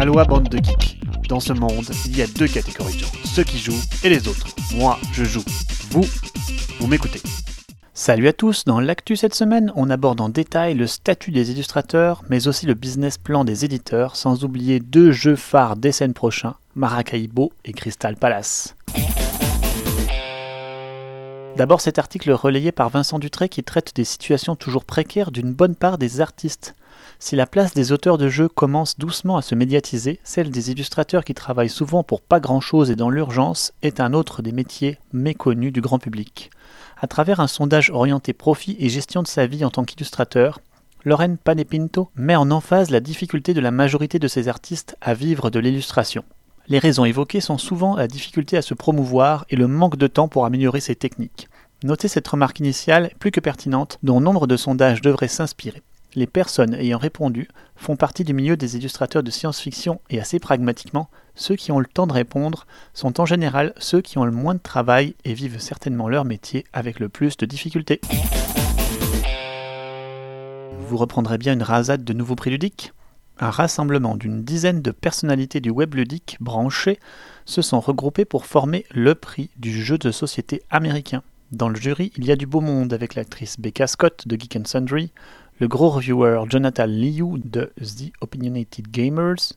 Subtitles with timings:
[0.00, 0.98] Aloha bande de geeks.
[1.28, 4.28] Dans ce monde, il y a deux catégories de gens, ceux qui jouent et les
[4.28, 4.46] autres.
[4.74, 5.44] Moi, je joue.
[5.90, 6.06] Vous,
[6.78, 7.20] vous m'écoutez.
[7.92, 12.22] Salut à tous, dans l'actu cette semaine, on aborde en détail le statut des illustrateurs,
[12.30, 16.54] mais aussi le business plan des éditeurs, sans oublier deux jeux phares des scènes prochains,
[16.76, 18.76] Maracaibo et Crystal Palace.
[21.60, 25.74] D'abord cet article relayé par Vincent Dutré qui traite des situations toujours précaires d'une bonne
[25.74, 26.74] part des artistes.
[27.18, 31.22] Si la place des auteurs de jeux commence doucement à se médiatiser, celle des illustrateurs
[31.22, 35.70] qui travaillent souvent pour pas grand-chose et dans l'urgence est un autre des métiers méconnus
[35.70, 36.50] du grand public.
[36.98, 40.60] À travers un sondage orienté profit et gestion de sa vie en tant qu'illustrateur,
[41.04, 45.50] Lorraine Panepinto met en emphase la difficulté de la majorité de ces artistes à vivre
[45.50, 46.24] de l'illustration.
[46.68, 50.28] Les raisons évoquées sont souvent la difficulté à se promouvoir et le manque de temps
[50.28, 51.49] pour améliorer ses techniques.
[51.82, 55.82] Notez cette remarque initiale plus que pertinente dont nombre de sondages devraient s'inspirer.
[56.14, 61.08] Les personnes ayant répondu font partie du milieu des illustrateurs de science-fiction et assez pragmatiquement,
[61.34, 64.54] ceux qui ont le temps de répondre sont en général ceux qui ont le moins
[64.54, 68.02] de travail et vivent certainement leur métier avec le plus de difficultés.
[70.86, 72.92] Vous reprendrez bien une rasade de nouveaux prix ludiques
[73.38, 76.98] Un rassemblement d'une dizaine de personnalités du web ludique branchées
[77.46, 81.22] se sont regroupées pour former le prix du jeu de société américain.
[81.52, 84.54] Dans le jury, il y a du beau monde avec l'actrice Becca Scott de Geek
[84.54, 85.10] and Sundry,
[85.58, 89.54] le gros reviewer Jonathan Liu de The Opinionated Gamers,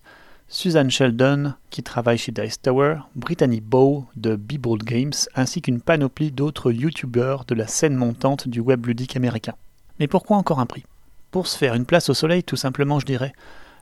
[0.47, 6.31] Suzanne Sheldon qui travaille chez Dice Tower, Brittany Bow de Bold Games, ainsi qu'une panoplie
[6.31, 9.53] d'autres youtubeurs de la scène montante du web ludique américain.
[9.99, 10.85] Mais pourquoi encore un prix?
[11.29, 13.33] Pour se faire une place au soleil tout simplement je dirais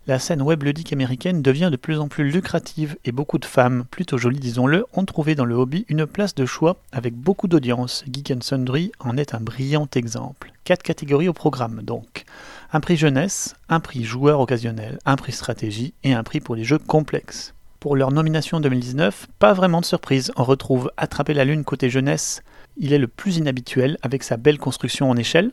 [0.07, 3.85] la scène web ludique américaine devient de plus en plus lucrative et beaucoup de femmes,
[3.91, 8.03] plutôt jolies disons-le, ont trouvé dans le hobby une place de choix avec beaucoup d'audience.
[8.11, 10.53] Geek and Sundry en est un brillant exemple.
[10.63, 12.25] Quatre catégories au programme donc.
[12.73, 16.63] Un prix jeunesse, un prix joueur occasionnel, un prix stratégie et un prix pour les
[16.63, 17.53] jeux complexes.
[17.79, 22.41] Pour leur nomination 2019, pas vraiment de surprise, on retrouve Attraper la Lune côté jeunesse,
[22.77, 25.51] il est le plus inhabituel avec sa belle construction en échelle.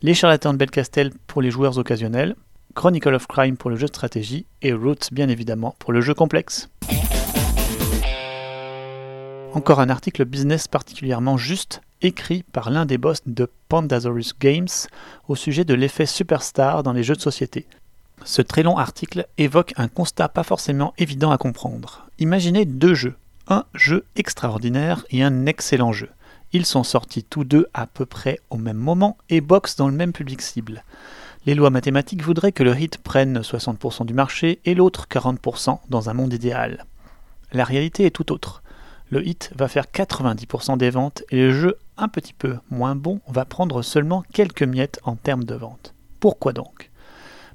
[0.00, 2.34] Les charlatans de Belcastel pour les joueurs occasionnels,
[2.74, 6.14] Chronicle of Crime pour le jeu de stratégie et Roots bien évidemment pour le jeu
[6.14, 6.68] complexe.
[9.52, 14.68] Encore un article business particulièrement juste écrit par l'un des boss de Pandasaurus Games
[15.28, 17.66] au sujet de l'effet superstar dans les jeux de société.
[18.24, 22.06] Ce très long article évoque un constat pas forcément évident à comprendre.
[22.18, 23.16] Imaginez deux jeux,
[23.48, 26.10] un jeu extraordinaire et un excellent jeu.
[26.52, 29.94] Ils sont sortis tous deux à peu près au même moment et boxent dans le
[29.94, 30.84] même public cible.
[31.46, 36.10] Les lois mathématiques voudraient que le hit prenne 60% du marché et l'autre 40% dans
[36.10, 36.84] un monde idéal.
[37.52, 38.62] La réalité est tout autre.
[39.08, 43.20] Le hit va faire 90% des ventes et le jeu un petit peu moins bon
[43.26, 45.94] va prendre seulement quelques miettes en termes de vente.
[46.20, 46.90] Pourquoi donc?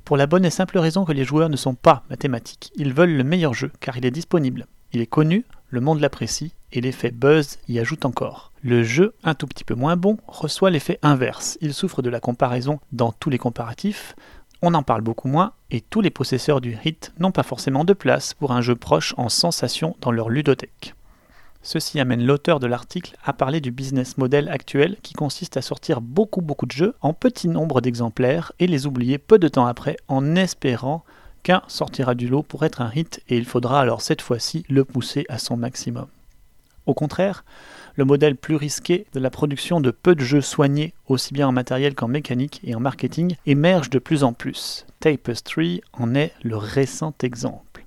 [0.03, 3.15] Pour la bonne et simple raison que les joueurs ne sont pas mathématiques, ils veulent
[3.15, 4.65] le meilleur jeu car il est disponible.
[4.93, 8.51] Il est connu, le monde l'apprécie et l'effet buzz y ajoute encore.
[8.61, 11.57] Le jeu, un tout petit peu moins bon, reçoit l'effet inverse.
[11.61, 14.15] Il souffre de la comparaison dans tous les comparatifs,
[14.61, 17.93] on en parle beaucoup moins, et tous les possesseurs du hit n'ont pas forcément de
[17.93, 20.95] place pour un jeu proche en sensation dans leur ludothèque.
[21.61, 25.99] Ceci amène l'auteur de l'article à parler du business model actuel qui consiste à sortir
[25.99, 29.97] beaucoup beaucoup de jeux en petit nombre d'exemplaires et les oublier peu de temps après
[30.07, 31.03] en espérant
[31.67, 35.25] sortira du lot pour être un hit et il faudra alors cette fois-ci le pousser
[35.29, 36.07] à son maximum.
[36.85, 37.43] Au contraire,
[37.95, 41.51] le modèle plus risqué de la production de peu de jeux soignés, aussi bien en
[41.51, 44.85] matériel qu'en mécanique et en marketing, émerge de plus en plus.
[44.99, 47.85] Tapestry en est le récent exemple.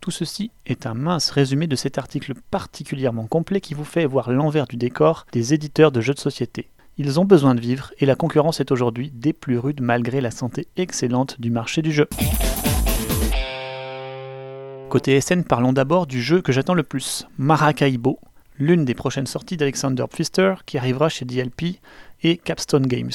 [0.00, 4.30] Tout ceci est un mince résumé de cet article particulièrement complet qui vous fait voir
[4.30, 6.68] l'envers du décor des éditeurs de jeux de société.
[6.98, 10.30] Ils ont besoin de vivre et la concurrence est aujourd'hui des plus rudes malgré la
[10.30, 12.08] santé excellente du marché du jeu.
[14.88, 18.20] Côté SN, parlons d'abord du jeu que j'attends le plus, Maracaibo,
[18.56, 21.80] l'une des prochaines sorties d'Alexander Pfister qui arrivera chez DLP
[22.22, 23.10] et Capstone Games,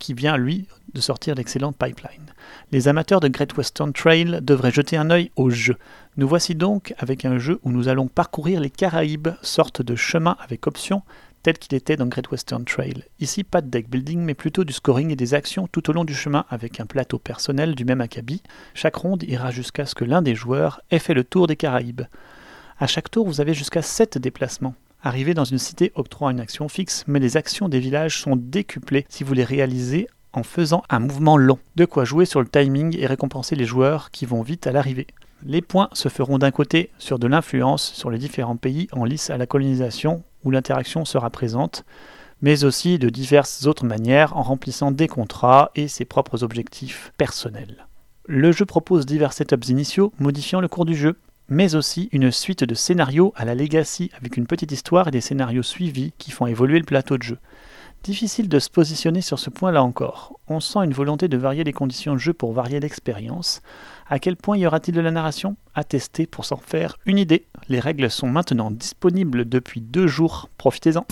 [0.00, 2.26] qui vient lui de sortir l'excellente Pipeline.
[2.72, 5.76] Les amateurs de Great Western Trail devraient jeter un œil au jeu.
[6.16, 10.36] Nous voici donc avec un jeu où nous allons parcourir les Caraïbes, sorte de chemin
[10.40, 11.02] avec option
[11.42, 13.04] tel qu'il était dans Great Western Trail.
[13.20, 16.04] Ici, pas de deck building, mais plutôt du scoring et des actions tout au long
[16.04, 18.42] du chemin avec un plateau personnel du même acabit.
[18.74, 22.02] Chaque ronde ira jusqu'à ce que l'un des joueurs ait fait le tour des Caraïbes.
[22.78, 24.74] À chaque tour, vous avez jusqu'à 7 déplacements.
[25.02, 29.04] Arriver dans une cité octroie une action fixe, mais les actions des villages sont décuplées
[29.08, 31.58] si vous les réalisez en faisant un mouvement long.
[31.76, 35.08] De quoi jouer sur le timing et récompenser les joueurs qui vont vite à l'arrivée.
[35.44, 39.28] Les points se feront d'un côté sur de l'influence sur les différents pays en lice
[39.30, 41.84] à la colonisation où l'interaction sera présente,
[42.40, 47.86] mais aussi de diverses autres manières en remplissant des contrats et ses propres objectifs personnels.
[48.26, 51.16] Le jeu propose divers setups initiaux modifiant le cours du jeu,
[51.48, 55.20] mais aussi une suite de scénarios à la Legacy avec une petite histoire et des
[55.20, 57.38] scénarios suivis qui font évoluer le plateau de jeu.
[58.02, 60.40] Difficile de se positionner sur ce point là encore.
[60.48, 63.62] On sent une volonté de varier les conditions de jeu pour varier l'expérience.
[64.08, 65.54] À quel point y aura-t-il de la narration?
[65.76, 67.46] À tester pour s'en faire une idée.
[67.68, 70.48] Les règles sont maintenant disponibles depuis deux jours.
[70.58, 71.06] Profitez-en.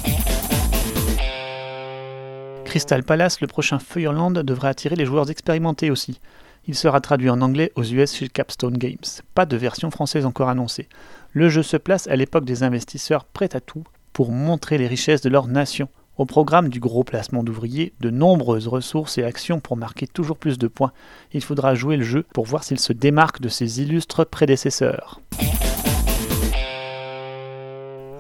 [2.64, 6.20] Crystal Palace, le prochain Feuerland, devrait attirer les joueurs expérimentés aussi.
[6.66, 8.96] Il sera traduit en anglais aux US chez Capstone Games.
[9.36, 10.88] Pas de version française encore annoncée.
[11.34, 15.20] Le jeu se place à l'époque des investisseurs prêts à tout pour montrer les richesses
[15.20, 15.88] de leur nation.
[16.20, 20.58] Au programme du gros placement d'ouvriers, de nombreuses ressources et actions pour marquer toujours plus
[20.58, 20.92] de points.
[21.32, 25.22] Il faudra jouer le jeu pour voir s'il se démarque de ses illustres prédécesseurs.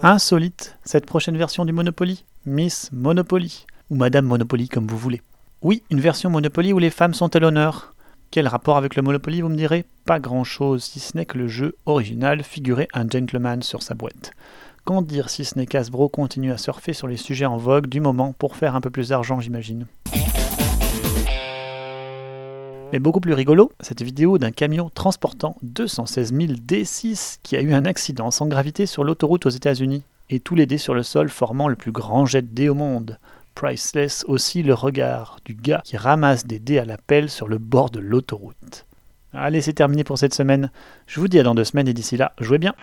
[0.02, 2.24] Insolite, cette prochaine version du Monopoly?
[2.46, 5.20] Miss Monopoly, ou Madame Monopoly comme vous voulez.
[5.60, 7.92] Oui, une version Monopoly où les femmes sont à l'honneur.
[8.30, 9.84] Quel rapport avec le Monopoly, vous me direz?
[10.06, 14.32] Pas grand-chose, si ce n'est que le jeu original figurait un gentleman sur sa boîte.
[14.84, 18.00] Qu'en dire si ce n'est qu'Asbro continue à surfer sur les sujets en vogue du
[18.00, 19.86] moment pour faire un peu plus d'argent, j'imagine?
[22.92, 27.72] Mais beaucoup plus rigolo, cette vidéo d'un camion transportant 216 000 D6 qui a eu
[27.72, 31.28] un accident sans gravité sur l'autoroute aux États-Unis, et tous les dés sur le sol
[31.28, 33.18] formant le plus grand jet de dés au monde.
[33.54, 37.58] Priceless aussi le regard du gars qui ramasse des dés à la pelle sur le
[37.58, 38.86] bord de l'autoroute.
[39.32, 40.70] Allez, c'est terminé pour cette semaine.
[41.06, 42.74] Je vous dis à dans deux semaines et d'ici là, jouez bien.